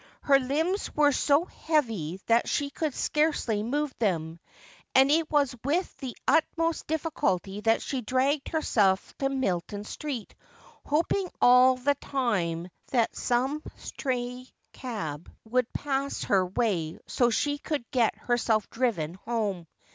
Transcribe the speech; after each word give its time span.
Her 0.23 0.39
limbs 0.39 0.89
were 0.95 1.11
so 1.11 1.45
heavy 1.45 2.19
that 2.25 2.49
she 2.49 2.71
could 2.71 2.95
scarcely 2.95 3.61
move 3.61 3.93
them: 3.99 4.39
and 4.95 5.11
it 5.11 5.29
was 5.29 5.55
with 5.63 5.95
the 5.97 6.17
utmost 6.27 6.87
dirhculty 6.87 7.63
that 7.65 7.83
she 7.83 8.01
dragged 8.01 8.47
herself 8.47 9.13
10 9.19 9.39
Milton 9.39 9.83
Street, 9.83 10.33
hoioing 10.87 11.29
all 11.39 11.75
the 11.75 11.93
time 11.93 12.69
that 12.89 13.15
some 13.15 13.61
stray 13.75 14.47
cab 14.73 15.31
would 15.47 15.71
pass 15.71 16.23
her 16.23 16.47
way 16.47 16.97
so 17.05 17.25
that 17.27 17.33
she 17.33 17.59
could 17.59 17.85
get 17.91 18.17
herself 18.17 18.67
driven 18.71 19.13
home. 19.13 19.67